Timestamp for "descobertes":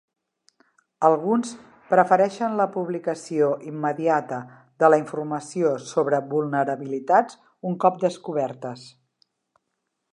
8.07-8.89